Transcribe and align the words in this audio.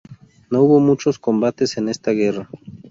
No 0.49 0.63
hubo 0.63 0.79
muchos 0.79 1.19
combates 1.19 1.77
en 1.77 1.87
esta 1.87 2.09
guerra. 2.09 2.49